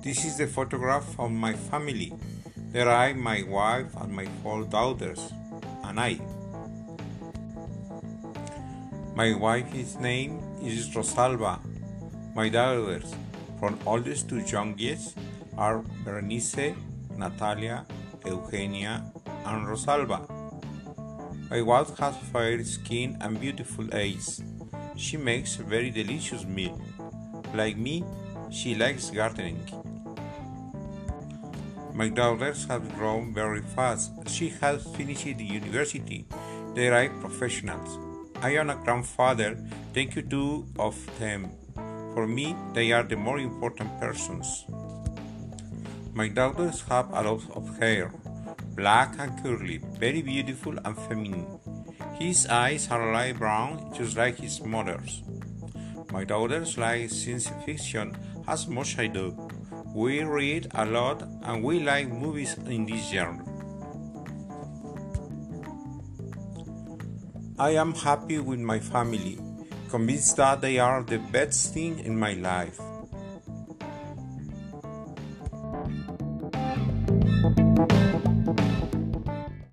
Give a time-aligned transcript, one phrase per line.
[0.00, 2.12] This is the photograph of my family.
[2.70, 5.32] There I, my wife, and my four daughters,
[5.82, 6.20] and I.
[9.16, 11.58] My wife's name is Rosalba.
[12.36, 13.12] My daughters,
[13.58, 15.18] from oldest to youngest,
[15.56, 16.76] are Berenice,
[17.16, 17.84] Natalia,
[18.24, 19.02] Eugenia,
[19.46, 20.20] and Rosalba.
[21.50, 24.40] My wife has fair skin and beautiful eyes.
[24.94, 26.80] She makes a very delicious meal.
[27.52, 28.04] Like me,
[28.50, 29.58] she likes gardening.
[31.98, 34.12] My daughters have grown very fast.
[34.28, 36.26] She has finished the university.
[36.76, 37.98] They are professionals.
[38.40, 39.58] I am a grandfather.
[39.94, 41.50] Thank you to of them.
[42.14, 44.64] For me, they are the more important persons.
[46.14, 48.12] My daughters have a lot of hair,
[48.76, 51.58] black and curly, very beautiful and feminine.
[52.14, 55.24] His eyes are light brown, just like his mother's.
[56.12, 59.34] My daughters like science fiction as much I do.
[59.94, 63.44] We read a lot and we like movies in this genre.
[67.58, 69.38] I am happy with my family,
[69.90, 72.78] convinced that they are the best thing in my life.